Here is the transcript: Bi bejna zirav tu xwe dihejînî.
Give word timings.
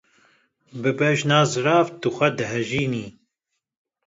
Bi 0.81 0.91
bejna 1.01 1.37
zirav 1.51 1.85
tu 2.01 2.09
xwe 2.15 2.27
dihejînî. 2.37 3.05